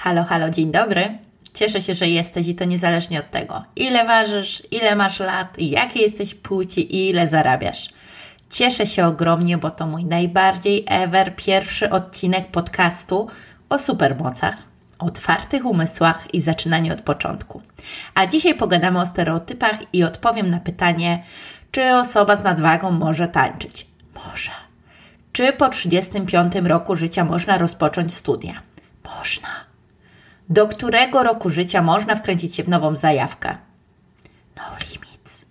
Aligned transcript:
Halo, 0.00 0.24
halo, 0.24 0.50
dzień 0.50 0.72
dobry. 0.72 1.18
Cieszę 1.54 1.82
się, 1.82 1.94
że 1.94 2.08
jesteś 2.08 2.48
i 2.48 2.54
to 2.54 2.64
niezależnie 2.64 3.20
od 3.20 3.30
tego, 3.30 3.64
ile 3.76 4.04
ważysz, 4.04 4.62
ile 4.70 4.96
masz 4.96 5.20
lat, 5.20 5.58
jakiej 5.58 6.02
jesteś 6.02 6.34
płci 6.34 6.96
i 6.96 7.08
ile 7.10 7.28
zarabiasz. 7.28 7.88
Cieszę 8.50 8.86
się 8.86 9.06
ogromnie, 9.06 9.58
bo 9.58 9.70
to 9.70 9.86
mój 9.86 10.04
najbardziej 10.04 10.84
ever 10.88 11.36
pierwszy 11.36 11.90
odcinek 11.90 12.50
podcastu 12.50 13.28
o 13.68 13.78
supermocach, 13.78 14.56
otwartych 14.98 15.66
umysłach 15.66 16.34
i 16.34 16.40
zaczynaniu 16.40 16.92
od 16.92 17.00
początku. 17.00 17.62
A 18.14 18.26
dzisiaj 18.26 18.54
pogadamy 18.54 19.00
o 19.00 19.06
stereotypach 19.06 19.78
i 19.92 20.04
odpowiem 20.04 20.50
na 20.50 20.60
pytanie, 20.60 21.24
czy 21.70 21.94
osoba 21.94 22.36
z 22.36 22.44
nadwagą 22.44 22.90
może 22.90 23.28
tańczyć? 23.28 23.86
Może. 24.14 24.50
Czy 25.32 25.52
po 25.52 25.68
35 25.68 26.54
roku 26.54 26.96
życia 26.96 27.24
można 27.24 27.58
rozpocząć 27.58 28.14
studia? 28.14 28.62
Można. 29.04 29.69
Do 30.50 30.66
którego 30.66 31.22
roku 31.22 31.50
życia 31.50 31.82
można 31.82 32.16
wkręcić 32.16 32.54
się 32.54 32.62
w 32.62 32.68
nową 32.68 32.96
zajawkę? 32.96 33.56
No 34.56 34.62
limits. 34.80 35.44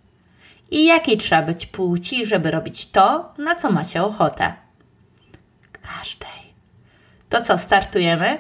I 0.72 0.86
jakiej 0.86 1.18
trzeba 1.18 1.42
być 1.42 1.66
płci, 1.66 2.26
żeby 2.26 2.52
robić 2.52 2.92
to, 2.92 3.34
na 3.38 3.56
co 3.56 3.72
ma 3.72 3.84
się 3.84 4.04
ochotę? 4.04 4.54
Każdej. 5.72 6.54
To 7.30 7.42
co, 7.42 7.58
startujemy? 7.58 8.38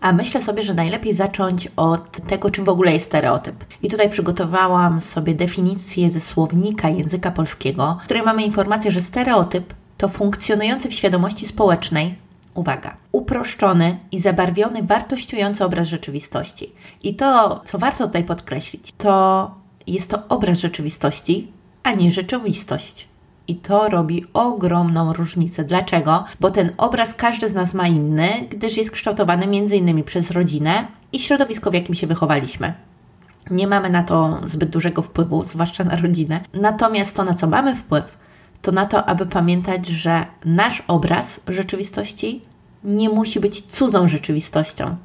A 0.00 0.12
myślę 0.12 0.42
sobie, 0.42 0.62
że 0.62 0.74
najlepiej 0.74 1.14
zacząć 1.14 1.68
od 1.76 2.26
tego, 2.28 2.50
czym 2.50 2.64
w 2.64 2.68
ogóle 2.68 2.92
jest 2.92 3.06
stereotyp. 3.06 3.64
I 3.82 3.88
tutaj 3.88 4.10
przygotowałam 4.10 5.00
sobie 5.00 5.34
definicję 5.34 6.10
ze 6.10 6.20
słownika 6.20 6.88
języka 6.88 7.30
polskiego, 7.30 7.98
w 8.02 8.04
której 8.04 8.22
mamy 8.22 8.42
informację, 8.42 8.90
że 8.90 9.00
stereotyp 9.00 9.74
to 9.98 10.08
funkcjonujący 10.08 10.88
w 10.88 10.94
świadomości 10.94 11.46
społecznej, 11.46 12.27
uwaga, 12.58 12.96
uproszczony 13.12 13.98
i 14.12 14.20
zabarwiony 14.20 14.82
wartościujący 14.82 15.64
obraz 15.64 15.88
rzeczywistości. 15.88 16.72
I 17.02 17.14
to, 17.14 17.62
co 17.64 17.78
warto 17.78 18.06
tutaj 18.06 18.24
podkreślić, 18.24 18.92
to 18.98 19.50
jest 19.86 20.10
to 20.10 20.28
obraz 20.28 20.58
rzeczywistości, 20.58 21.52
a 21.82 21.92
nie 21.92 22.10
rzeczywistość. 22.10 23.08
I 23.48 23.56
to 23.56 23.88
robi 23.88 24.24
ogromną 24.32 25.12
różnicę. 25.12 25.64
Dlaczego? 25.64 26.24
Bo 26.40 26.50
ten 26.50 26.72
obraz 26.76 27.14
każdy 27.14 27.48
z 27.48 27.54
nas 27.54 27.74
ma 27.74 27.88
inny, 27.88 28.30
gdyż 28.50 28.76
jest 28.76 28.90
kształtowany 28.90 29.56
innymi 29.56 30.04
przez 30.04 30.30
rodzinę 30.30 30.86
i 31.12 31.18
środowisko, 31.18 31.70
w 31.70 31.74
jakim 31.74 31.94
się 31.94 32.06
wychowaliśmy. 32.06 32.74
Nie 33.50 33.66
mamy 33.66 33.90
na 33.90 34.02
to 34.02 34.40
zbyt 34.44 34.70
dużego 34.70 35.02
wpływu, 35.02 35.44
zwłaszcza 35.44 35.84
na 35.84 35.96
rodzinę. 35.96 36.40
Natomiast 36.54 37.16
to, 37.16 37.24
na 37.24 37.34
co 37.34 37.46
mamy 37.46 37.74
wpływ, 37.76 38.18
to 38.62 38.72
na 38.72 38.86
to, 38.86 39.04
aby 39.04 39.26
pamiętać, 39.26 39.86
że 39.86 40.26
nasz 40.44 40.82
obraz 40.88 41.40
rzeczywistości 41.48 42.40
nie 42.84 43.08
musi 43.08 43.40
być 43.40 43.62
cudzą 43.62 44.08
rzeczywistością. 44.08 44.96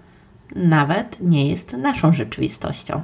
Nawet 0.56 1.18
nie 1.22 1.50
jest 1.50 1.74
naszą 1.74 2.14
rzeczywistością 2.14 3.04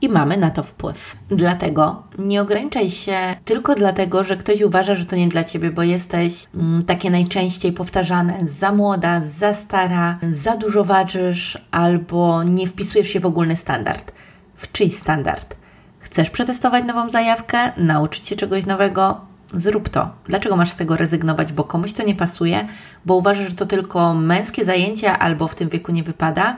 i 0.00 0.08
mamy 0.08 0.36
na 0.36 0.50
to 0.50 0.62
wpływ. 0.62 1.16
Dlatego 1.28 2.02
nie 2.18 2.42
ograniczaj 2.42 2.90
się 2.90 3.36
tylko 3.44 3.74
dlatego, 3.74 4.24
że 4.24 4.36
ktoś 4.36 4.60
uważa, 4.60 4.94
że 4.94 5.06
to 5.06 5.16
nie 5.16 5.28
dla 5.28 5.44
ciebie, 5.44 5.70
bo 5.70 5.82
jesteś 5.82 6.46
mm, 6.54 6.82
takie 6.82 7.10
najczęściej 7.10 7.72
powtarzane 7.72 8.38
za 8.42 8.72
młoda, 8.72 9.20
za 9.20 9.54
stara, 9.54 10.18
za 10.30 10.56
dużo 10.56 10.84
ważysz 10.84 11.58
albo 11.70 12.42
nie 12.42 12.66
wpisujesz 12.66 13.08
się 13.08 13.20
w 13.20 13.26
ogólny 13.26 13.56
standard. 13.56 14.12
W 14.56 14.72
czyjś 14.72 14.94
standard? 14.94 15.56
Chcesz 15.98 16.30
przetestować 16.30 16.84
nową 16.84 17.10
zajawkę, 17.10 17.72
nauczyć 17.76 18.26
się 18.26 18.36
czegoś 18.36 18.66
nowego? 18.66 19.25
Zrób 19.54 19.88
to. 19.88 20.10
Dlaczego 20.24 20.56
masz 20.56 20.70
z 20.70 20.76
tego 20.76 20.96
rezygnować? 20.96 21.52
Bo 21.52 21.64
komuś 21.64 21.92
to 21.92 22.02
nie 22.02 22.14
pasuje, 22.14 22.68
bo 23.04 23.14
uważasz, 23.14 23.48
że 23.48 23.56
to 23.56 23.66
tylko 23.66 24.14
męskie 24.14 24.64
zajęcia 24.64 25.18
albo 25.18 25.48
w 25.48 25.54
tym 25.54 25.68
wieku 25.68 25.92
nie 25.92 26.02
wypada? 26.02 26.56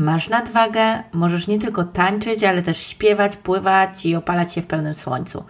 masz 0.00 0.28
nadwagę, 0.28 1.02
możesz 1.12 1.46
nie 1.46 1.58
tylko 1.58 1.84
tańczyć, 1.84 2.44
ale 2.44 2.62
też 2.62 2.86
śpiewać, 2.86 3.36
pływać 3.36 4.06
i 4.06 4.16
opalać 4.16 4.52
się 4.52 4.62
w 4.62 4.66
pełnym 4.66 4.94
słońcu. 4.94 5.44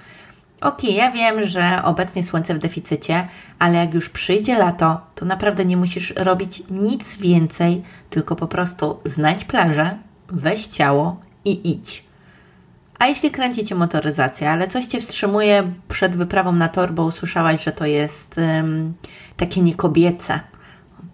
Ok, 0.61 0.85
ja 0.85 1.11
wiem, 1.11 1.47
że 1.47 1.83
obecnie 1.85 2.25
słońce 2.25 2.55
w 2.55 2.59
deficycie, 2.59 3.29
ale 3.59 3.79
jak 3.79 3.95
już 3.95 4.11
przyjdzie 4.11 4.59
lato, 4.59 5.01
to 5.15 5.25
naprawdę 5.25 5.65
nie 5.65 5.77
musisz 5.77 6.15
robić 6.17 6.63
nic 6.71 7.17
więcej, 7.17 7.83
tylko 8.11 8.37
po 8.37 8.47
prostu 8.47 9.01
znajdź 9.05 9.45
plażę, 9.45 9.99
weź 10.29 10.67
ciało 10.67 11.21
i 11.45 11.71
idź. 11.71 12.10
A 13.01 13.07
jeśli 13.07 13.31
kręci 13.31 13.67
Cię 13.67 13.75
motoryzacja, 13.75 14.53
ale 14.53 14.69
coś 14.69 14.87
Cię 14.87 15.01
wstrzymuje 15.01 15.73
przed 15.89 16.17
wyprawą 16.17 16.53
na 16.53 16.69
tor, 16.69 16.93
bo 16.93 17.05
usłyszałaś, 17.05 17.65
że 17.65 17.73
to 17.73 17.87
jest 17.87 18.39
um, 18.39 18.95
takie 19.37 19.61
niekobiece, 19.61 20.41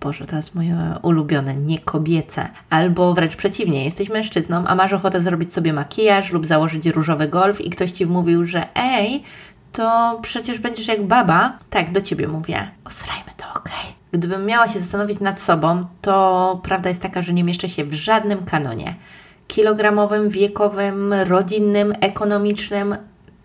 Boże, 0.01 0.27
to 0.27 0.37
jest 0.37 0.55
moje 0.55 0.95
ulubione, 1.03 1.57
nie 1.57 1.79
kobiece. 1.79 2.49
Albo 2.71 3.15
wręcz 3.15 3.37
przeciwnie, 3.37 3.85
jesteś 3.85 4.09
mężczyzną, 4.09 4.67
a 4.67 4.75
masz 4.75 4.93
ochotę 4.93 5.23
zrobić 5.23 5.53
sobie 5.53 5.73
makijaż 5.73 6.33
lub 6.33 6.47
założyć 6.47 6.87
różowy 6.87 7.29
golf 7.29 7.61
i 7.61 7.71
ktoś 7.71 7.93
Ci 7.93 8.07
mówił, 8.07 8.47
że 8.47 8.67
ej, 8.75 9.23
to 9.73 10.19
przecież 10.23 10.59
będziesz 10.59 10.89
jak 10.89 11.07
baba. 11.07 11.59
Tak, 11.71 11.93
do 11.93 12.01
Ciebie 12.01 12.29
mówię. 12.29 12.71
Osrajmy 12.85 13.31
to, 13.37 13.45
okej. 13.61 13.75
Okay. 13.75 13.93
Gdybym 14.13 14.47
miała 14.47 14.69
się 14.69 14.81
zastanowić 14.81 15.21
nad 15.21 15.41
sobą, 15.41 15.87
to 16.03 16.61
prawda 16.63 16.89
jest 16.89 17.03
taka, 17.03 17.23
że 17.23 17.33
nie 17.33 17.45
mieszczę 17.45 17.69
się 17.69 17.85
w 17.85 17.95
żadnym 17.95 18.45
kanonie. 18.45 18.95
Kilogramowym, 19.49 20.31
wiekowym, 20.31 21.13
rodzinnym, 21.13 21.95
ekonomicznym. 22.01 22.97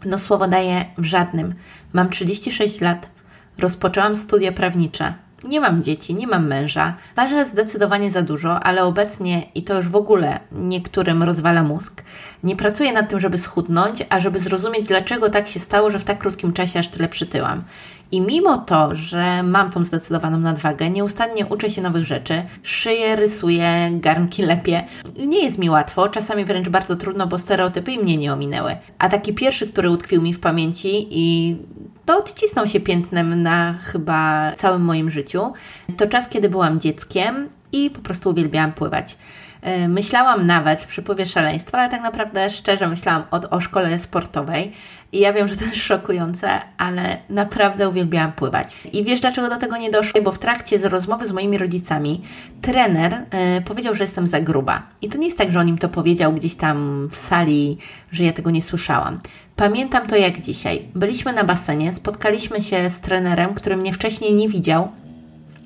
No 0.06 0.18
słowo 0.18 0.48
daję 0.48 0.86
w 0.98 1.04
żadnym. 1.04 1.54
Mam 1.94 2.10
36 2.10 2.82
lat. 2.82 3.10
Rozpoczęłam 3.58 4.16
studia 4.16 4.52
prawnicze. 4.52 5.14
Nie 5.44 5.62
mam 5.62 5.84
dzieci, 5.84 6.14
nie 6.14 6.28
mam 6.28 6.48
męża. 6.48 6.98
Ważę 7.16 7.46
zdecydowanie 7.46 8.12
za 8.12 8.22
dużo, 8.22 8.60
ale 8.60 8.84
obecnie 8.84 9.44
i 9.56 9.64
to 9.64 9.76
już 9.76 9.88
w 9.88 9.96
ogóle 9.96 10.40
niektórym 10.52 11.24
rozwala 11.24 11.64
mózg. 11.64 12.04
Nie 12.44 12.56
pracuję 12.56 12.94
nad 12.94 13.10
tym, 13.10 13.20
żeby 13.20 13.38
schudnąć, 13.38 14.04
a 14.10 14.20
żeby 14.20 14.40
zrozumieć, 14.40 14.86
dlaczego 14.86 15.30
tak 15.30 15.48
się 15.48 15.60
stało, 15.60 15.90
że 15.90 16.00
w 16.00 16.04
tak 16.04 16.20
krótkim 16.20 16.54
czasie 16.54 16.80
aż 16.80 16.88
tyle 16.88 17.10
przytyłam. 17.10 17.64
I 18.12 18.22
mimo 18.22 18.58
to, 18.58 18.96
że 18.96 19.44
mam 19.44 19.72
tą 19.72 19.84
zdecydowaną 19.84 20.40
nadwagę, 20.40 20.90
nieustannie 20.90 21.46
uczę 21.46 21.70
się 21.70 21.82
nowych 21.82 22.06
rzeczy, 22.06 22.44
szyję, 22.64 23.16
rysuję, 23.16 23.90
garnki 23.94 24.42
lepiej. 24.42 24.84
Nie 25.28 25.44
jest 25.44 25.58
mi 25.58 25.70
łatwo, 25.70 26.10
czasami 26.10 26.46
wręcz 26.46 26.70
bardzo 26.70 26.96
trudno, 26.96 27.28
bo 27.28 27.38
stereotypy 27.38 27.98
mnie 27.98 28.18
nie 28.18 28.34
ominęły. 28.34 28.76
A 29.00 29.10
taki 29.10 29.34
pierwszy, 29.34 29.68
który 29.68 29.90
utkwił 29.90 30.22
mi 30.22 30.34
w 30.34 30.40
pamięci 30.40 31.08
i 31.12 31.58
to 32.06 32.18
odcisnął 32.18 32.68
się 32.68 32.80
piętnem 32.80 33.42
na 33.42 33.74
chyba 33.74 34.52
całym 34.56 34.82
moim 34.82 35.12
życiu, 35.12 35.54
to 35.98 36.08
czas, 36.08 36.30
kiedy 36.30 36.50
byłam 36.50 36.80
dzieckiem 36.80 37.50
i 37.72 37.90
po 37.90 38.00
prostu 38.00 38.30
uwielbiałam 38.30 38.74
pływać. 38.74 39.18
E, 39.62 39.88
myślałam 39.88 40.48
nawet 40.48 40.82
w 40.82 40.88
przypływie 40.88 41.26
szaleństwa, 41.26 41.78
ale 41.78 41.90
tak 41.90 42.02
naprawdę 42.02 42.50
szczerze 42.50 42.88
myślałam 42.88 43.24
o, 43.32 43.50
o 43.50 43.60
szkole 43.60 44.00
sportowej. 44.00 44.72
I 45.12 45.20
ja 45.20 45.34
wiem, 45.34 45.48
że 45.48 45.56
to 45.56 45.66
jest 45.66 45.76
szokujące, 45.76 46.62
ale 46.78 47.18
naprawdę 47.30 47.90
uwielbiałam 47.90 48.32
pływać. 48.32 48.76
I 48.94 49.04
wiesz, 49.04 49.20
dlaczego 49.20 49.50
do 49.50 49.58
tego 49.58 49.78
nie 49.78 49.92
doszło? 49.92 50.22
Bo 50.22 50.32
w 50.32 50.40
trakcie 50.40 50.80
z 50.80 50.86
rozmowy 50.86 51.28
z 51.28 51.32
moimi 51.32 51.58
rodzicami 51.58 52.22
trener 52.62 53.12
yy, 53.12 53.62
powiedział, 53.62 53.96
że 53.96 54.04
jestem 54.04 54.28
za 54.28 54.40
gruba. 54.40 54.82
I 55.02 55.10
to 55.10 55.18
nie 55.18 55.26
jest 55.26 55.38
tak, 55.38 55.52
że 55.52 55.60
on 55.60 55.68
im 55.68 55.78
to 55.78 55.90
powiedział 55.90 56.34
gdzieś 56.34 56.56
tam 56.56 57.08
w 57.12 57.18
sali, 57.18 57.78
że 58.12 58.24
ja 58.24 58.34
tego 58.34 58.52
nie 58.52 58.62
słyszałam. 58.62 59.20
Pamiętam 59.56 60.08
to 60.08 60.16
jak 60.16 60.40
dzisiaj. 60.40 60.86
Byliśmy 60.96 61.34
na 61.34 61.44
basenie, 61.44 61.94
spotkaliśmy 61.94 62.62
się 62.62 62.90
z 62.90 63.00
trenerem, 63.00 63.54
który 63.54 63.78
mnie 63.78 63.94
wcześniej 63.94 64.34
nie 64.34 64.50
widział. 64.50 64.92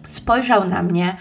Spojrzał 0.08 0.70
na 0.70 0.84
mnie 0.84 1.18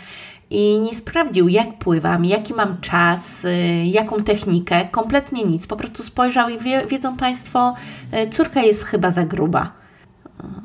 i 0.50 0.81
nie 0.81 0.94
sprawdził, 0.94 1.49
jak 1.49 1.78
pływam, 1.78 2.25
jaki 2.25 2.55
mam 2.55 2.81
czas, 2.81 3.44
y, 3.44 3.84
jaką 3.84 4.16
technikę, 4.16 4.88
kompletnie 4.88 5.44
nic. 5.44 5.66
Po 5.66 5.77
prostu 5.77 6.03
spojrzał 6.03 6.49
i 6.49 6.59
wie, 6.59 6.87
wiedzą 6.87 7.16
Państwo, 7.16 7.75
y, 8.15 8.31
córka 8.31 8.62
jest 8.62 8.84
chyba 8.84 9.10
za 9.10 9.25
gruba. 9.25 9.84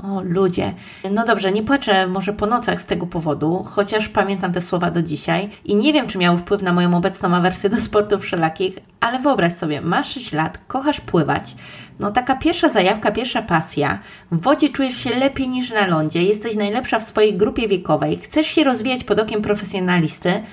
O, 0.04 0.22
ludzie. 0.24 0.74
No 1.12 1.26
dobrze, 1.26 1.52
nie 1.52 1.64
płaczę 1.64 2.08
może 2.08 2.34
po 2.34 2.46
nocach 2.46 2.82
z 2.82 2.86
tego 2.86 3.08
powodu, 3.08 3.66
chociaż 3.68 4.10
pamiętam 4.10 4.52
te 4.52 4.62
słowa 4.62 4.92
do 4.92 5.02
dzisiaj 5.02 5.50
i 5.66 5.76
nie 5.76 5.94
wiem, 5.94 6.08
czy 6.08 6.18
miały 6.18 6.38
wpływ 6.38 6.62
na 6.62 6.74
moją 6.74 6.98
obecną 6.98 7.36
awersję 7.36 7.70
do 7.70 7.82
sportów 7.82 8.22
wszelakich, 8.22 8.80
ale 9.00 9.20
wyobraź 9.20 9.54
sobie, 9.54 9.82
masz 9.82 10.14
6 10.14 10.34
lat, 10.34 10.62
kochasz 10.68 11.02
pływać, 11.02 11.56
no 12.00 12.12
taka 12.12 12.36
pierwsza 12.36 12.70
zajawka, 12.70 13.12
pierwsza 13.12 13.42
pasja, 13.42 14.00
w 14.32 14.42
wodzie 14.42 14.70
czujesz 14.70 14.96
się 14.96 15.10
lepiej 15.10 15.50
niż 15.50 15.72
na 15.72 15.88
lądzie, 15.88 16.24
jesteś 16.24 16.56
najlepsza 16.56 17.00
w 17.00 17.04
swojej 17.04 17.38
grupie 17.38 17.68
wiekowej, 17.68 18.18
chcesz 18.18 18.48
się 18.48 18.64
rozwijać 18.64 19.04
pod 19.04 19.20
okiem 19.20 19.42
profesjonalisty, 19.42 20.44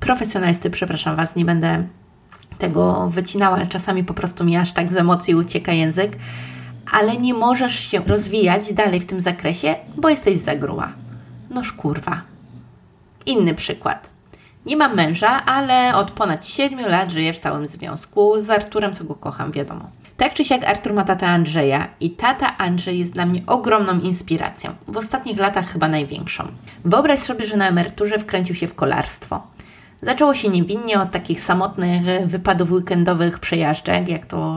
profesjonalisty, 0.00 0.70
przepraszam 0.70 1.16
Was, 1.16 1.36
nie 1.36 1.44
będę 1.44 1.84
tego 2.58 3.08
wycinała, 3.08 3.56
ale 3.56 3.66
czasami 3.66 4.04
po 4.04 4.14
prostu 4.14 4.44
mi 4.44 4.56
aż 4.56 4.72
tak 4.72 4.88
z 4.90 4.96
emocji 4.96 5.34
ucieka 5.34 5.72
język, 5.72 6.16
ale 6.92 7.16
nie 7.16 7.34
możesz 7.34 7.80
się 7.80 8.02
rozwijać 8.06 8.72
dalej 8.72 9.00
w 9.00 9.06
tym 9.06 9.20
zakresie, 9.20 9.74
bo 9.96 10.08
jesteś 10.08 10.36
za 10.36 10.56
gruba. 10.56 10.92
Noż 11.50 11.72
kurwa. 11.72 12.20
Inny 13.26 13.54
przykład. 13.54 14.10
Nie 14.66 14.76
mam 14.76 14.94
męża, 14.96 15.44
ale 15.44 15.94
od 15.94 16.10
ponad 16.10 16.46
7 16.46 16.86
lat 16.86 17.10
żyję 17.10 17.32
w 17.32 17.36
stałym 17.36 17.66
związku 17.66 18.40
z 18.40 18.50
Arturem, 18.50 18.94
co 18.94 19.04
go 19.04 19.14
kocham, 19.14 19.52
wiadomo. 19.52 19.90
Tak 20.16 20.34
czy 20.34 20.44
siak 20.44 20.64
Artur 20.64 20.92
ma 20.92 21.04
tata 21.04 21.26
Andrzeja 21.26 21.88
i 22.00 22.10
tata 22.10 22.56
Andrzej 22.56 22.98
jest 22.98 23.12
dla 23.12 23.26
mnie 23.26 23.40
ogromną 23.46 24.00
inspiracją. 24.00 24.70
W 24.88 24.96
ostatnich 24.96 25.38
latach 25.38 25.66
chyba 25.66 25.88
największą. 25.88 26.44
Wyobraź 26.84 27.18
sobie, 27.18 27.46
że 27.46 27.56
na 27.56 27.68
emeryturze 27.68 28.18
wkręcił 28.18 28.54
się 28.54 28.66
w 28.66 28.74
kolarstwo. 28.74 29.42
Zaczęło 30.02 30.34
się 30.34 30.48
niewinnie 30.48 31.00
od 31.00 31.10
takich 31.10 31.40
samotnych 31.40 32.02
wypadów 32.26 32.70
weekendowych 32.72 33.38
przejażdżek, 33.38 34.08
jak 34.08 34.26
to 34.26 34.56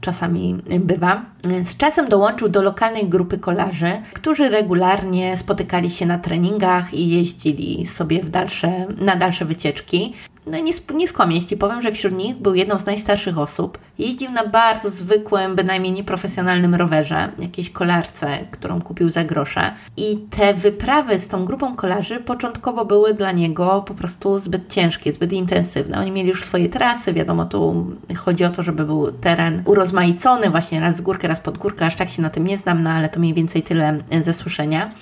czasami 0.00 0.54
bywa. 0.80 1.22
Z 1.62 1.76
czasem 1.76 2.08
dołączył 2.08 2.48
do 2.48 2.62
lokalnej 2.62 3.08
grupy 3.08 3.38
kolarzy, 3.38 3.92
którzy 4.12 4.48
regularnie 4.48 5.36
spotykali 5.36 5.90
się 5.90 6.06
na 6.06 6.18
treningach 6.18 6.94
i 6.94 7.08
jeździli 7.08 7.86
sobie 7.86 8.22
w 8.22 8.30
dalsze, 8.30 8.86
na 8.98 9.16
dalsze 9.16 9.44
wycieczki. 9.44 10.12
No 10.46 10.58
nie, 10.58 10.72
nie 10.94 11.08
skłamię, 11.08 11.34
jeśli 11.34 11.56
powiem, 11.56 11.82
że 11.82 11.92
wśród 11.92 12.14
nich 12.14 12.36
był 12.36 12.54
jedną 12.54 12.78
z 12.78 12.86
najstarszych 12.86 13.38
osób. 13.38 13.78
Jeździł 13.98 14.30
na 14.30 14.46
bardzo 14.46 14.90
zwykłym, 14.90 15.56
bynajmniej 15.56 15.92
nieprofesjonalnym 15.92 16.74
rowerze, 16.74 17.28
jakiejś 17.38 17.70
kolarce, 17.70 18.38
którą 18.50 18.82
kupił 18.82 19.10
za 19.10 19.24
grosze. 19.24 19.74
I 19.96 20.16
te 20.30 20.54
wyprawy 20.54 21.18
z 21.18 21.28
tą 21.28 21.44
grupą 21.44 21.76
kolarzy 21.76 22.20
początkowo 22.20 22.84
były 22.84 23.14
dla 23.14 23.32
niego 23.32 23.84
po 23.86 23.94
prostu 23.94 24.38
zbyt 24.38 24.72
ciężkie, 24.72 25.12
zbyt 25.12 25.32
intensywne. 25.32 25.98
Oni 25.98 26.10
mieli 26.10 26.28
już 26.28 26.44
swoje 26.44 26.68
trasy, 26.68 27.12
wiadomo, 27.12 27.44
tu 27.44 27.86
chodzi 28.16 28.44
o 28.44 28.50
to, 28.50 28.62
żeby 28.62 28.84
był 28.84 29.12
teren 29.12 29.62
urozmaicony, 29.66 30.50
właśnie 30.50 30.80
raz 30.80 30.96
z 30.96 31.00
górkę, 31.00 31.28
raz 31.28 31.40
pod 31.40 31.58
górkę, 31.58 31.86
aż 31.86 31.96
tak 31.96 32.08
się 32.08 32.22
na 32.22 32.30
tym 32.30 32.46
nie 32.46 32.58
znam, 32.58 32.82
no 32.82 32.90
ale 32.90 33.08
to 33.08 33.20
mniej 33.20 33.34
więcej 33.34 33.62
tyle 33.62 33.98
ze 34.22 34.32
słyszenia. 34.32 34.92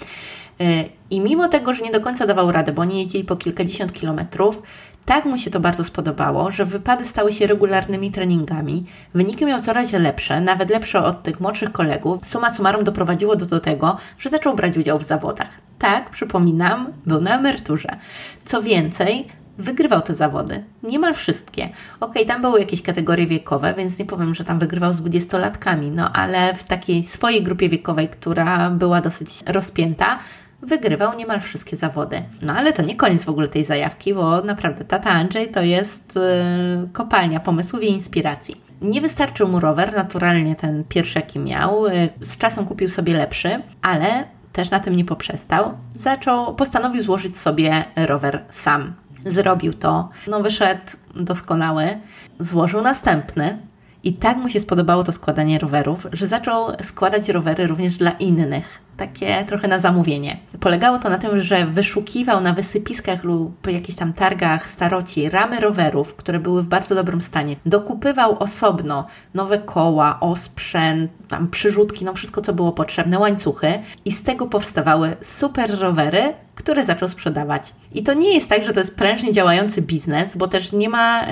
I 1.11 1.21
mimo 1.21 1.49
tego, 1.49 1.75
że 1.75 1.83
nie 1.83 1.91
do 1.91 2.01
końca 2.01 2.27
dawał 2.27 2.53
radę, 2.53 2.73
bo 2.73 2.83
oni 2.83 2.99
jeździli 2.99 3.25
po 3.25 3.37
kilkadziesiąt 3.37 3.93
kilometrów, 3.93 4.63
tak 5.11 5.25
mu 5.25 5.39
się 5.39 5.51
to 5.51 5.61
bardzo 5.61 5.85
spodobało, 5.85 6.51
że 6.51 6.65
wypady 6.65 7.05
stały 7.05 7.33
się 7.33 7.47
regularnymi 7.47 8.11
treningami. 8.11 8.85
Wyniki 9.15 9.47
miał 9.47 9.61
coraz 9.61 9.93
lepsze, 9.93 10.41
nawet 10.41 10.71
lepsze 10.71 11.03
od 11.03 11.23
tych 11.23 11.41
młodszych 11.41 11.73
kolegów. 11.73 12.27
Suma 12.27 12.51
summarum 12.51 12.85
doprowadziło 12.85 13.37
do, 13.37 13.47
do 13.47 13.61
tego, 13.61 13.97
że 14.19 14.31
zaczął 14.31 14.57
brać 14.57 14.79
udział 14.79 14.99
w 14.99 15.03
zawodach. 15.03 15.49
Tak, 15.79 16.11
przypominam, 16.11 16.93
był 17.07 17.21
na 17.21 17.39
emeryturze. 17.39 17.97
Co 18.45 18.63
więcej, 18.63 19.29
wygrywał 19.59 20.03
te 20.03 20.15
zawody. 20.15 20.65
Niemal 20.83 21.15
wszystkie. 21.15 21.69
Ok, 22.01 22.15
tam 22.27 22.43
były 22.43 22.61
jakieś 22.61 22.83
kategorie 22.83 23.27
wiekowe, 23.27 23.75
więc 23.75 23.99
nie 23.99 24.07
powiem, 24.07 24.35
że 24.35 24.45
tam 24.45 24.59
wygrywał 24.59 24.93
z 24.93 25.01
dwudziestolatkami, 25.01 25.91
no 25.91 26.13
ale 26.13 26.55
w 26.55 26.65
takiej 26.65 27.03
swojej 27.03 27.43
grupie 27.43 27.69
wiekowej, 27.69 28.09
która 28.09 28.71
była 28.71 29.01
dosyć 29.01 29.43
rozpięta, 29.47 30.19
wygrywał 30.63 31.17
niemal 31.17 31.41
wszystkie 31.41 31.77
zawody. 31.77 32.23
No 32.43 32.55
ale 32.55 32.73
to 32.73 32.83
nie 32.83 32.97
koniec 32.97 33.25
w 33.25 33.29
ogóle 33.29 33.49
tej 33.49 33.65
zajawki, 33.65 34.15
bo 34.15 34.43
naprawdę 34.43 34.85
tata 34.85 35.11
Andrzej 35.11 35.49
to 35.49 35.63
jest 35.63 36.17
yy, 36.17 36.89
kopalnia 36.93 37.41
pomysłów 37.41 37.83
i 37.83 37.87
inspiracji. 37.87 38.61
Nie 38.83 39.01
wystarczył 39.01 39.49
mu 39.49 39.61
rower, 39.61 39.95
naturalnie 39.95 40.57
ten 40.57 40.85
pierwszy 40.85 41.19
jaki 41.19 41.39
miał. 41.39 41.87
Yy, 41.87 42.11
z 42.21 42.39
czasem 42.39 42.65
kupił 42.65 42.89
sobie 42.89 43.15
lepszy, 43.15 43.63
ale 43.83 44.25
też 44.53 44.71
na 44.71 44.81
tym 44.81 44.97
nie 44.97 45.05
poprzestał. 45.05 45.73
Zaczął, 45.95 46.55
postanowił 46.55 47.03
złożyć 47.03 47.39
sobie 47.39 47.85
rower 47.97 48.43
sam. 48.51 48.95
Zrobił 49.25 49.75
to, 49.75 50.09
no 50.27 50.41
wyszedł 50.41 50.83
doskonały, 51.15 51.99
złożył 52.39 52.83
następny, 52.83 53.59
i 54.05 54.13
tak 54.13 54.37
mu 54.37 54.49
się 54.49 54.61
spodobało 54.61 55.05
to 55.05 55.13
składanie 55.13 55.59
rowerów, 55.59 56.07
że 56.13 56.27
zaczął 56.27 56.67
składać 56.83 57.29
rowery 57.29 57.67
również 57.67 57.97
dla 57.97 58.11
innych 58.11 58.83
takie 59.01 59.45
trochę 59.45 59.69
na 59.69 59.79
zamówienie. 59.79 60.37
Polegało 60.61 60.99
to 60.99 61.11
na 61.11 61.19
tym, 61.19 61.41
że 61.41 61.67
wyszukiwał 61.67 62.41
na 62.41 62.53
wysypiskach 62.53 63.25
lub 63.25 63.67
jakichś 63.67 63.99
tam 63.99 64.13
targach 64.13 64.69
staroci 64.69 65.31
ramy 65.31 65.61
rowerów, 65.61 66.15
które 66.15 66.39
były 66.39 66.63
w 66.63 66.67
bardzo 66.67 66.95
dobrym 66.95 67.21
stanie. 67.21 67.57
Dokupywał 67.67 68.39
osobno 68.39 69.07
nowe 69.35 69.59
koła, 69.59 70.21
osprzęt, 70.21 71.11
tam 71.29 71.49
przyrzutki, 71.49 72.05
no 72.05 72.15
wszystko 72.15 72.41
co 72.41 72.53
było 72.53 72.73
potrzebne, 72.73 73.19
łańcuchy 73.19 73.83
i 74.05 74.13
z 74.13 74.23
tego 74.23 74.47
powstawały 74.47 75.17
super 75.23 75.79
rowery, 75.79 76.35
które 76.55 76.85
zaczął 76.85 77.09
sprzedawać. 77.09 77.73
I 77.93 78.03
to 78.03 78.15
nie 78.15 78.35
jest 78.35 78.49
tak, 78.49 78.65
że 78.65 78.73
to 78.73 78.81
jest 78.81 78.97
prężnie 78.97 79.33
działający 79.33 79.83
biznes, 79.83 80.37
bo 80.37 80.49
też 80.49 80.73
nie 80.73 80.89
ma, 80.89 81.27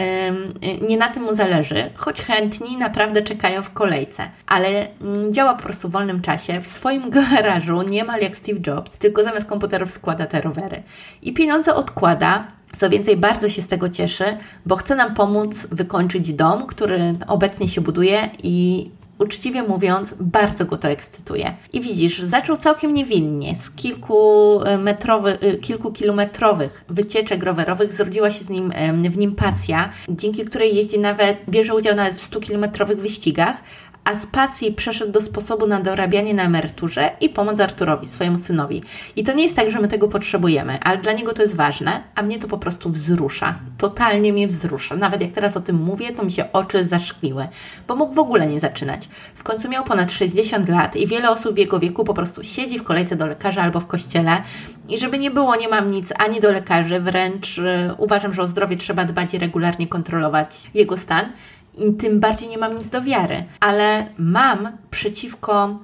nie 0.89 0.97
na 0.97 1.09
tym 1.09 1.23
mu 1.23 1.35
zależy, 1.35 1.91
choć 1.95 2.23
chętni 2.23 2.77
naprawdę 2.77 3.23
czekają 3.23 3.63
w 3.63 3.73
kolejce, 3.73 4.23
ale 4.47 4.69
mm, 4.69 5.33
działa 5.33 5.55
po 5.55 5.63
prostu 5.63 5.89
w 5.89 5.93
wolnym 5.93 6.23
czasie, 6.23 6.61
w 6.61 6.67
swoim 6.67 7.11
garażu 7.33 7.58
garażu, 7.59 7.83
niemal 7.83 8.21
jak 8.21 8.37
Steve 8.37 8.61
Jobs, 8.67 8.91
tylko 8.91 9.23
zamiast 9.23 9.49
komputerów 9.49 9.91
składa 9.91 10.27
te 10.27 10.41
rowery. 10.41 10.83
I 11.23 11.33
pieniądze 11.33 11.75
odkłada, 11.75 12.49
co 12.77 12.91
więcej, 12.91 13.17
bardzo 13.17 13.49
się 13.49 13.63
z 13.63 13.69
tego 13.69 13.89
cieszy, 13.89 14.25
bo 14.67 14.77
chce 14.77 14.95
nam 14.95 15.15
pomóc 15.15 15.67
wykończyć 15.73 16.33
dom, 16.33 16.67
który 16.67 17.15
obecnie 17.27 17.69
się 17.69 17.81
buduje 17.81 18.31
i 18.43 18.91
uczciwie 19.19 19.63
mówiąc, 19.63 20.15
bardzo 20.21 20.65
go 20.65 20.77
to 20.77 20.89
ekscytuje. 20.89 21.55
I 21.73 21.81
widzisz, 21.81 22.23
zaczął 22.23 22.57
całkiem 22.57 22.95
niewinnie. 22.95 23.55
Z 23.55 23.71
kilku, 23.71 24.61
metrowy, 24.79 25.39
y, 25.43 25.59
kilku 25.59 25.93
kilometrowych 25.93 26.85
wycieczek 26.89 27.43
rowerowych 27.43 27.93
zrodziła 27.93 28.31
się 28.31 28.45
z 28.45 28.51
nim, 28.51 28.73
w 29.11 29.19
nim 29.19 29.35
pasja, 29.35 29.93
dzięki 30.09 30.45
której 30.45 30.77
jeździ 30.77 30.99
nawet, 30.99 31.39
bierze 31.49 31.75
udział 31.75 31.95
nawet 31.95 32.15
w 32.15 32.21
100 32.21 32.41
kilometrowych 32.41 33.01
wyścigach, 33.01 33.63
a 34.09 34.15
z 34.15 34.27
pasji 34.27 34.73
przeszedł 34.73 35.13
do 35.13 35.21
sposobu 35.21 35.67
na 35.67 35.81
dorabianie 35.81 36.35
na 36.35 36.43
emeryturze 36.43 37.11
i 37.21 37.29
pomoc 37.29 37.61
Arturowi, 37.61 38.07
swojemu 38.07 38.37
synowi. 38.37 38.83
I 39.17 39.25
to 39.25 39.33
nie 39.33 39.43
jest 39.43 39.57
tak, 39.57 39.71
że 39.71 39.81
my 39.81 39.89
tego 39.89 40.09
potrzebujemy, 40.09 40.79
ale 40.81 40.99
dla 40.99 41.13
niego 41.13 41.33
to 41.33 41.43
jest 41.43 41.57
ważne, 41.57 42.03
a 42.15 42.23
mnie 42.23 42.39
to 42.39 42.49
po 42.49 42.59
prostu 42.59 42.91
wzrusza. 42.91 43.55
Totalnie 43.79 44.33
mnie 44.33 44.49
wzrusza. 44.49 44.97
Nawet 44.97 45.21
jak 45.21 45.33
teraz 45.33 45.57
o 45.57 45.61
tym 45.61 45.77
mówię, 45.77 46.13
to 46.13 46.25
mi 46.25 46.31
się 46.31 46.53
oczy 46.53 46.85
zaszkliły, 46.85 47.49
bo 47.89 47.97
mógł 47.97 48.15
w 48.15 48.19
ogóle 48.19 48.47
nie 48.47 48.61
zaczynać. 48.61 49.09
W 49.35 49.43
końcu 49.43 49.69
miał 49.69 49.85
ponad 49.85 50.13
60 50.13 50.69
lat 50.69 50.97
i 50.97 51.07
wiele 51.07 51.31
osób 51.31 51.55
w 51.55 51.59
jego 51.59 51.79
wieku 51.79 52.05
po 52.05 52.15
prostu 52.15 52.45
siedzi 52.45 52.79
w 52.79 52.85
kolejce 52.85 53.17
do 53.17 53.27
lekarza 53.27 53.63
albo 53.63 53.81
w 53.81 53.87
kościele 53.87 54.43
i 54.89 54.99
żeby 54.99 55.19
nie 55.19 55.31
było, 55.31 55.57
nie 55.57 55.69
mam 55.69 55.91
nic 55.91 56.13
ani 56.19 56.41
do 56.41 56.51
lekarzy, 56.51 57.01
wręcz 57.01 57.59
yy, 57.59 57.95
uważam, 57.99 58.33
że 58.33 58.43
o 58.43 58.47
zdrowie 58.47 58.77
trzeba 58.77 59.05
dbać 59.05 59.35
i 59.35 59.39
regularnie 59.39 59.87
kontrolować 59.87 60.71
jego 60.75 60.97
stan 60.97 61.33
i 61.79 61.95
tym 61.95 62.21
bardziej 62.21 62.49
nie 62.49 62.59
mam 62.59 62.75
nic 62.75 62.89
do 62.89 63.03
wiary. 63.03 63.45
Ale 63.61 64.07
mam 64.19 64.69
przeciwko, 64.91 65.79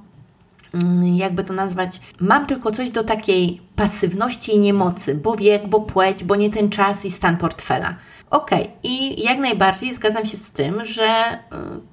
mm, 0.74 1.14
jakby 1.16 1.44
to 1.44 1.52
nazwać, 1.52 2.00
mam 2.20 2.46
tylko 2.46 2.72
coś 2.72 2.90
do 2.90 3.04
takiej 3.04 3.60
pasywności 3.76 4.54
i 4.54 4.58
niemocy, 4.58 5.14
bo 5.14 5.36
wiek, 5.36 5.68
bo 5.68 5.80
płeć, 5.80 6.24
bo 6.24 6.36
nie 6.36 6.50
ten 6.50 6.70
czas 6.70 7.04
i 7.04 7.10
stan 7.10 7.36
portfela. 7.36 7.96
Okej, 8.30 8.62
okay. 8.62 8.74
i 8.82 9.22
jak 9.22 9.38
najbardziej 9.38 9.94
zgadzam 9.94 10.26
się 10.26 10.36
z 10.36 10.50
tym, 10.50 10.84
że 10.84 11.38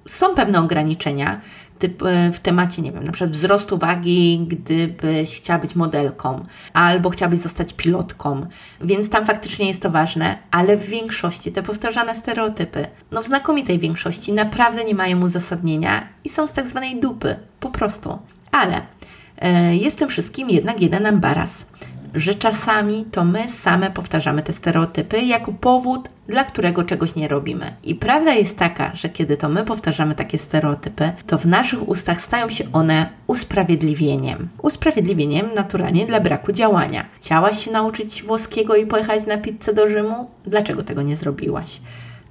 y, 0.05 0.09
są 0.09 0.35
pewne 0.35 0.59
ograniczenia, 0.59 1.41
typ, 1.81 2.03
e, 2.03 2.31
w 2.31 2.39
temacie, 2.39 2.81
nie 2.81 2.91
wiem, 2.91 3.03
na 3.03 3.11
przykład 3.11 3.31
wzrostu 3.31 3.77
wagi, 3.77 4.45
gdybyś 4.47 5.37
chciała 5.37 5.59
być 5.59 5.75
modelką, 5.75 6.45
albo 6.73 7.09
chciałabyś 7.09 7.39
zostać 7.39 7.73
pilotką, 7.73 8.45
więc 8.81 9.09
tam 9.09 9.25
faktycznie 9.25 9.67
jest 9.67 9.81
to 9.81 9.89
ważne, 9.89 10.37
ale 10.51 10.77
w 10.77 10.87
większości 10.87 11.51
te 11.51 11.63
powtarzane 11.63 12.15
stereotypy, 12.15 12.87
no 13.11 13.21
w 13.21 13.25
znakomitej 13.25 13.79
większości 13.79 14.33
naprawdę 14.33 14.83
nie 14.83 14.95
mają 14.95 15.21
uzasadnienia 15.21 16.07
i 16.23 16.29
są 16.29 16.47
z 16.47 16.53
tak 16.53 16.67
zwanej 16.67 16.99
dupy, 16.99 17.35
po 17.59 17.69
prostu. 17.69 18.19
Ale 18.51 18.81
e, 19.37 19.75
jest 19.75 19.95
w 19.95 19.99
tym 19.99 20.09
wszystkim 20.09 20.49
jednak 20.49 20.81
jeden 20.81 21.05
embaraz 21.05 21.65
że 22.13 22.35
czasami 22.35 23.05
to 23.11 23.25
my 23.25 23.49
same 23.49 23.91
powtarzamy 23.91 24.41
te 24.41 24.53
stereotypy 24.53 25.21
jako 25.21 25.53
powód, 25.53 26.09
dla 26.27 26.43
którego 26.43 26.83
czegoś 26.83 27.15
nie 27.15 27.27
robimy. 27.27 27.73
I 27.83 27.95
prawda 27.95 28.33
jest 28.33 28.57
taka, 28.57 28.95
że 28.95 29.09
kiedy 29.09 29.37
to 29.37 29.49
my 29.49 29.65
powtarzamy 29.65 30.15
takie 30.15 30.37
stereotypy, 30.37 31.11
to 31.27 31.37
w 31.37 31.45
naszych 31.45 31.89
ustach 31.89 32.21
stają 32.21 32.49
się 32.49 32.63
one 32.73 33.09
usprawiedliwieniem. 33.27 34.49
Usprawiedliwieniem 34.61 35.49
naturalnie 35.55 36.05
dla 36.05 36.19
braku 36.19 36.51
działania. 36.51 37.05
Chciałaś 37.15 37.65
się 37.65 37.71
nauczyć 37.71 38.23
włoskiego 38.23 38.75
i 38.75 38.85
pojechać 38.85 39.25
na 39.25 39.37
pizzę 39.37 39.73
do 39.73 39.87
Rzymu? 39.87 40.29
Dlaczego 40.45 40.83
tego 40.83 41.01
nie 41.01 41.15
zrobiłaś? 41.15 41.81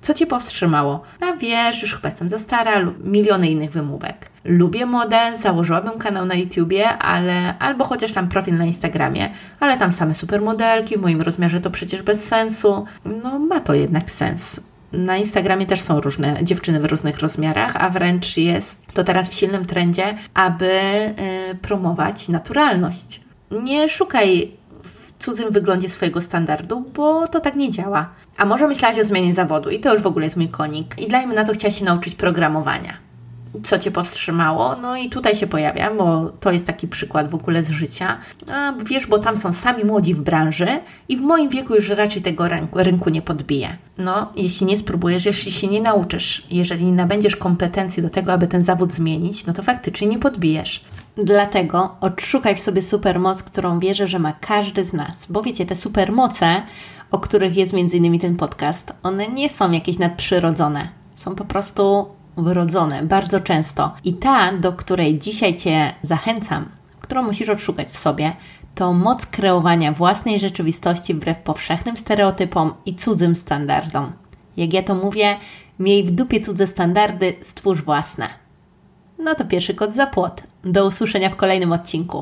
Co 0.01 0.15
Cię 0.15 0.27
powstrzymało? 0.27 1.03
A 1.21 1.37
wiesz, 1.37 1.83
już 1.83 1.95
chyba 1.95 2.09
jestem 2.09 2.29
za 2.29 2.39
stara 2.39 2.79
lub 2.79 3.05
miliony 3.05 3.51
innych 3.51 3.71
wymówek. 3.71 4.30
Lubię 4.45 4.87
modę, 4.87 5.39
założyłabym 5.39 5.99
kanał 5.99 6.27
na 6.27 6.35
YouTubie, 6.35 6.89
ale 6.89 7.59
albo 7.59 7.85
chociaż 7.85 8.13
tam 8.13 8.29
profil 8.29 8.57
na 8.57 8.65
Instagramie, 8.65 9.31
ale 9.61 9.77
tam 9.77 9.93
same 9.93 10.15
supermodelki, 10.15 10.97
w 10.97 11.01
moim 11.01 11.23
rozmiarze 11.23 11.61
to 11.61 11.71
przecież 11.71 12.03
bez 12.03 12.25
sensu. 12.25 12.85
No 13.23 13.39
ma 13.39 13.61
to 13.61 13.75
jednak 13.75 14.11
sens. 14.11 14.61
Na 14.93 15.17
Instagramie 15.17 15.67
też 15.67 15.81
są 15.81 16.01
różne 16.01 16.45
dziewczyny 16.45 16.81
w 16.81 16.85
różnych 16.85 17.19
rozmiarach, 17.19 17.77
a 17.77 17.91
wręcz 17.91 18.37
jest 18.37 18.87
to 18.95 19.05
teraz 19.05 19.29
w 19.29 19.35
silnym 19.35 19.67
trendzie, 19.67 20.15
aby 20.35 20.71
y, 21.51 21.55
promować 21.55 22.29
naturalność. 22.29 23.21
Nie 23.51 23.89
szukaj 23.89 24.53
w 24.83 25.25
cudzym 25.25 25.51
wyglądzie 25.51 25.89
swojego 25.89 26.21
standardu, 26.21 26.81
bo 26.95 27.29
to 27.29 27.41
tak 27.41 27.57
nie 27.57 27.71
działa. 27.71 28.09
A 28.37 28.45
może 28.45 28.69
myślałaś 28.69 28.99
o 28.99 29.05
zmianie 29.05 29.35
zawodu 29.35 29.71
i 29.71 29.81
to 29.81 29.93
już 29.93 30.03
w 30.03 30.07
ogóle 30.07 30.27
jest 30.27 30.37
mój 30.37 30.49
konik. 30.49 30.95
I 30.99 31.09
dajmy 31.09 31.35
na 31.35 31.45
to 31.45 31.53
chciałaś 31.53 31.79
się 31.79 31.85
nauczyć 31.85 32.15
programowania. 32.15 33.10
Co 33.65 33.79
Cię 33.79 33.91
powstrzymało? 33.91 34.77
No 34.77 34.97
i 34.97 35.11
tutaj 35.11 35.37
się 35.37 35.47
pojawia, 35.47 35.95
bo 35.95 36.31
to 36.41 36.53
jest 36.53 36.67
taki 36.67 36.89
przykład 36.89 37.31
w 37.31 37.35
ogóle 37.35 37.65
z 37.65 37.71
życia. 37.71 38.19
A 38.53 38.73
wiesz, 38.85 39.07
bo 39.07 39.19
tam 39.19 39.37
są 39.37 39.53
sami 39.53 39.85
młodzi 39.85 40.15
w 40.15 40.21
branży 40.21 40.69
i 41.09 41.17
w 41.17 41.21
moim 41.21 41.51
wieku 41.51 41.75
już 41.75 41.89
raczej 41.89 42.23
tego 42.23 42.49
rynku, 42.49 42.79
rynku 42.79 43.11
nie 43.11 43.23
podbije. 43.23 43.77
No, 43.99 44.33
jeśli 44.37 44.67
nie 44.67 44.77
spróbujesz, 44.77 45.27
jeśli 45.27 45.53
się 45.53 45.67
nie 45.67 45.81
nauczysz, 45.81 46.47
jeżeli 46.51 46.85
nie 46.85 46.93
nabędziesz 46.93 47.37
kompetencji 47.37 48.03
do 48.03 48.11
tego, 48.11 48.33
aby 48.33 48.49
ten 48.49 48.65
zawód 48.65 48.93
zmienić, 48.93 49.47
no 49.47 49.53
to 49.53 49.63
faktycznie 49.63 50.07
nie 50.07 50.19
podbijesz. 50.19 50.85
Dlatego 51.17 51.97
odszukaj 52.01 52.57
w 52.57 52.61
sobie 52.61 52.83
supermoc, 52.83 53.43
którą 53.43 53.81
wierzę, 53.81 54.07
że 54.07 54.19
ma 54.19 54.33
każdy 54.33 54.85
z 54.85 54.93
nas. 54.93 55.15
Bo 55.29 55.43
wiecie, 55.43 55.67
te 55.67 55.75
supermoce 55.75 56.63
o 57.11 57.19
których 57.19 57.57
jest 57.57 57.75
m.in. 57.75 58.21
ten 58.21 58.37
podcast, 58.37 58.93
one 59.03 59.29
nie 59.29 59.49
są 59.49 59.71
jakieś 59.71 59.99
nadprzyrodzone. 59.99 60.89
Są 61.15 61.35
po 61.35 61.45
prostu 61.45 62.07
wrodzone 62.37 63.03
bardzo 63.03 63.41
często. 63.41 63.95
I 64.05 64.15
ta, 64.15 64.53
do 64.53 64.73
której 64.73 65.19
dzisiaj 65.19 65.55
Cię 65.55 65.95
zachęcam, 66.03 66.69
którą 67.01 67.23
musisz 67.23 67.49
odszukać 67.49 67.89
w 67.89 67.97
sobie, 67.97 68.33
to 68.75 68.93
moc 68.93 69.27
kreowania 69.27 69.93
własnej 69.93 70.41
rzeczywistości 70.41 71.15
wbrew 71.15 71.39
powszechnym 71.39 71.97
stereotypom 71.97 72.75
i 72.87 72.95
cudzym 72.95 73.37
standardom. 73.37 74.13
Jak 74.57 74.73
ja 74.73 74.83
to 74.83 74.95
mówię, 74.95 75.37
miej 75.79 76.05
w 76.05 76.11
dupie 76.11 76.41
cudze 76.41 76.67
standardy, 76.67 77.35
stwórz 77.41 77.83
własne. 77.83 78.29
No 79.19 79.35
to 79.35 79.45
pierwszy 79.45 79.75
kod 79.75 79.95
za 79.95 80.07
płot. 80.07 80.43
Do 80.65 80.87
usłyszenia 80.87 81.31
w 81.31 81.37
kolejnym 81.37 81.73
odcinku. 81.73 82.19